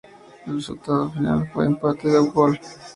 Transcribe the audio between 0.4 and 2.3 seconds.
El resultado final fue de empate a